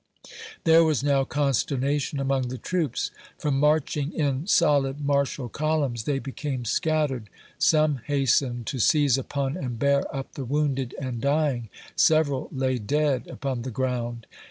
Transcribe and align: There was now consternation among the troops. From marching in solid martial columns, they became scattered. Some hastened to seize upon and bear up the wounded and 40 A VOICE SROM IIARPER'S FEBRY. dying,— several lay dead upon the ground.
There 0.63 0.83
was 0.83 1.03
now 1.03 1.23
consternation 1.25 2.19
among 2.19 2.47
the 2.47 2.57
troops. 2.57 3.11
From 3.37 3.59
marching 3.59 4.11
in 4.13 4.47
solid 4.47 4.99
martial 5.05 5.47
columns, 5.47 6.05
they 6.05 6.17
became 6.17 6.65
scattered. 6.65 7.29
Some 7.59 7.99
hastened 8.07 8.65
to 8.65 8.79
seize 8.79 9.19
upon 9.19 9.55
and 9.55 9.77
bear 9.77 10.01
up 10.11 10.33
the 10.33 10.43
wounded 10.43 10.95
and 10.99 11.17
40 11.17 11.17
A 11.17 11.19
VOICE 11.19 11.21
SROM 11.21 11.29
IIARPER'S 11.29 11.49
FEBRY. 11.51 11.51
dying,— 11.51 11.69
several 12.07 12.49
lay 12.51 12.77
dead 12.79 13.27
upon 13.27 13.61
the 13.61 13.69
ground. 13.69 14.25